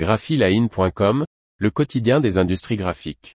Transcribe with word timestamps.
graphiline.com, 0.00 1.26
le 1.58 1.70
quotidien 1.70 2.20
des 2.20 2.38
industries 2.38 2.76
graphiques. 2.76 3.36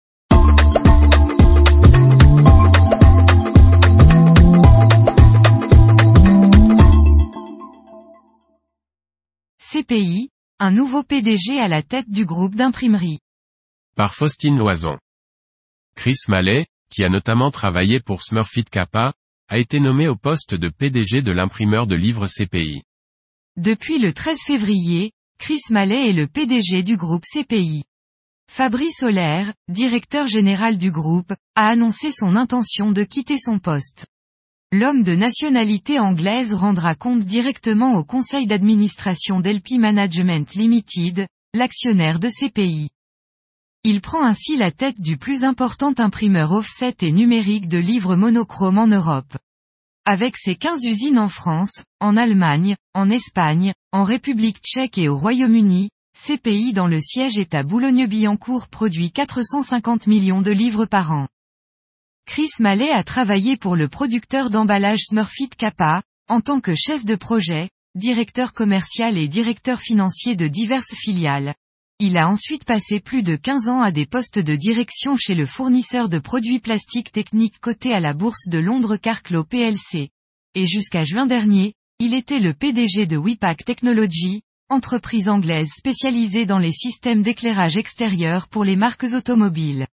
CPI, 9.57 10.29
un 10.59 10.69
nouveau 10.69 11.01
PDG 11.01 11.59
à 11.59 11.67
la 11.67 11.81
tête 11.81 12.07
du 12.11 12.27
groupe 12.27 12.53
d'imprimerie. 12.53 13.17
Par 13.95 14.13
Faustine 14.13 14.59
Loison. 14.59 14.99
Chris 15.95 16.17
Mallet, 16.27 16.67
qui 16.91 17.03
a 17.03 17.09
notamment 17.09 17.49
travaillé 17.49 18.01
pour 18.01 18.21
Smurfit 18.21 18.65
Kappa, 18.65 19.13
a 19.47 19.57
été 19.57 19.79
nommé 19.79 20.07
au 20.07 20.15
poste 20.15 20.53
de 20.53 20.69
PDG 20.69 21.23
de 21.23 21.31
l'imprimeur 21.31 21.87
de 21.87 21.95
livres 21.95 22.27
CPI. 22.27 22.83
Depuis 23.57 23.97
le 23.97 24.13
13 24.13 24.37
février, 24.45 25.11
Chris 25.41 25.61
Mallet 25.71 26.09
est 26.09 26.13
le 26.13 26.27
PDG 26.27 26.83
du 26.83 26.97
groupe 26.97 27.23
CPI. 27.25 27.83
Fabrice 28.47 28.97
Solaire, 28.99 29.55
directeur 29.69 30.27
général 30.27 30.77
du 30.77 30.91
groupe, 30.91 31.33
a 31.55 31.69
annoncé 31.69 32.11
son 32.11 32.35
intention 32.35 32.91
de 32.91 33.01
quitter 33.01 33.39
son 33.39 33.57
poste. 33.57 34.05
L'homme 34.71 35.01
de 35.01 35.15
nationalité 35.15 35.97
anglaise 35.97 36.53
rendra 36.53 36.93
compte 36.93 37.21
directement 37.21 37.95
au 37.95 38.03
conseil 38.03 38.45
d'administration 38.45 39.39
d'LP 39.39 39.79
Management 39.79 40.53
Limited, 40.53 41.25
l'actionnaire 41.55 42.19
de 42.19 42.29
CPI. 42.29 42.91
Il 43.83 44.01
prend 44.01 44.23
ainsi 44.23 44.57
la 44.57 44.69
tête 44.69 45.01
du 45.01 45.17
plus 45.17 45.43
important 45.43 45.95
imprimeur 45.97 46.51
offset 46.51 46.97
et 47.01 47.11
numérique 47.11 47.67
de 47.67 47.79
livres 47.79 48.15
monochromes 48.15 48.77
en 48.77 48.85
Europe. 48.85 49.35
Avec 50.05 50.35
ses 50.35 50.55
15 50.55 50.83
usines 50.83 51.19
en 51.19 51.27
France, 51.27 51.83
en 51.99 52.17
Allemagne, 52.17 52.75
en 52.95 53.11
Espagne, 53.11 53.73
en 53.91 54.03
République 54.03 54.57
tchèque 54.57 54.97
et 54.97 55.07
au 55.07 55.15
Royaume-Uni, 55.15 55.89
CPI 56.17 56.73
dans 56.73 56.87
le 56.87 56.99
siège 56.99 57.37
est 57.37 57.53
à 57.53 57.61
Boulogne-Billancourt 57.61 58.67
produit 58.67 59.11
450 59.11 60.07
millions 60.07 60.41
de 60.41 60.49
livres 60.49 60.85
par 60.85 61.11
an. 61.11 61.27
Chris 62.25 62.49
Mallet 62.59 62.89
a 62.89 63.03
travaillé 63.03 63.57
pour 63.57 63.75
le 63.75 63.87
producteur 63.87 64.49
d'emballage 64.49 65.03
Smurfit 65.05 65.49
Kappa, 65.49 66.01
en 66.27 66.41
tant 66.41 66.61
que 66.61 66.73
chef 66.73 67.05
de 67.05 67.15
projet, 67.15 67.69
directeur 67.93 68.53
commercial 68.53 69.19
et 69.19 69.27
directeur 69.27 69.81
financier 69.81 70.35
de 70.35 70.47
diverses 70.47 70.95
filiales, 70.95 71.53
il 72.03 72.17
a 72.17 72.27
ensuite 72.27 72.65
passé 72.65 72.99
plus 72.99 73.21
de 73.21 73.35
15 73.35 73.69
ans 73.69 73.81
à 73.81 73.91
des 73.91 74.07
postes 74.07 74.39
de 74.39 74.55
direction 74.55 75.15
chez 75.15 75.35
le 75.35 75.45
fournisseur 75.45 76.09
de 76.09 76.17
produits 76.17 76.59
plastiques 76.59 77.11
techniques 77.11 77.59
coté 77.59 77.93
à 77.93 77.99
la 77.99 78.15
bourse 78.15 78.47
de 78.47 78.57
Londres 78.57 78.97
Carclo 78.97 79.43
plc. 79.43 80.09
Et 80.55 80.65
jusqu'à 80.65 81.03
juin 81.03 81.27
dernier, 81.27 81.75
il 81.99 82.15
était 82.15 82.39
le 82.39 82.55
PDG 82.55 83.05
de 83.05 83.17
Wipac 83.17 83.63
Technology, 83.65 84.41
entreprise 84.69 85.29
anglaise 85.29 85.69
spécialisée 85.71 86.47
dans 86.47 86.57
les 86.57 86.71
systèmes 86.71 87.21
d'éclairage 87.21 87.77
extérieur 87.77 88.47
pour 88.47 88.63
les 88.63 88.75
marques 88.75 89.05
automobiles. 89.13 89.85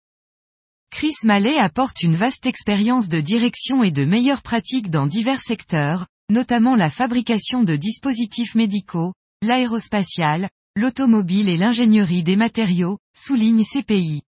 Chris 0.91 1.15
Mallet 1.25 1.57
apporte 1.57 2.03
une 2.03 2.15
vaste 2.15 2.45
expérience 2.45 3.09
de 3.09 3.19
direction 3.19 3.83
et 3.83 3.91
de 3.91 4.05
meilleures 4.05 4.43
pratiques 4.43 4.89
dans 4.89 5.07
divers 5.07 5.41
secteurs, 5.41 6.07
notamment 6.29 6.77
la 6.77 6.89
fabrication 6.89 7.65
de 7.65 7.75
dispositifs 7.75 8.55
médicaux, 8.55 9.13
l'aérospatial, 9.41 10.49
l'automobile 10.77 11.49
et 11.49 11.57
l'ingénierie 11.57 12.23
des 12.23 12.35
matériaux, 12.35 12.99
souligne 13.15 13.63
CPI. 13.63 14.21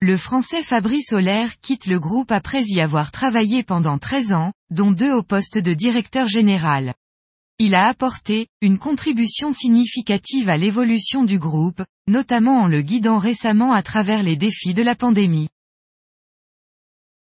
Le 0.00 0.16
français 0.16 0.64
Fabrice 0.64 1.10
Solaire 1.10 1.60
quitte 1.60 1.86
le 1.86 2.00
groupe 2.00 2.32
après 2.32 2.64
y 2.64 2.80
avoir 2.80 3.12
travaillé 3.12 3.62
pendant 3.62 3.98
13 3.98 4.32
ans, 4.32 4.52
dont 4.70 4.90
deux 4.90 5.12
au 5.12 5.22
poste 5.22 5.58
de 5.58 5.72
directeur 5.72 6.26
général. 6.26 6.94
Il 7.60 7.76
a 7.76 7.86
apporté, 7.86 8.48
une 8.60 8.78
contribution 8.78 9.52
significative 9.52 10.48
à 10.48 10.56
l'évolution 10.56 11.22
du 11.22 11.38
groupe, 11.38 11.84
notamment 12.08 12.62
en 12.62 12.66
le 12.66 12.82
guidant 12.82 13.20
récemment 13.20 13.72
à 13.72 13.84
travers 13.84 14.24
les 14.24 14.34
défis 14.34 14.74
de 14.74 14.82
la 14.82 14.96
pandémie. 14.96 15.48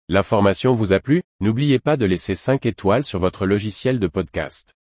L'information 0.09 0.73
vous 0.73 0.91
a 0.91 0.99
plu? 0.99 1.23
N'oubliez 1.39 1.79
pas 1.79 1.95
de 1.95 2.05
laisser 2.05 2.35
5 2.35 2.65
étoiles 2.65 3.05
sur 3.05 3.21
votre 3.21 3.45
logiciel 3.45 3.99
de 3.99 4.07
podcast. 4.07 4.76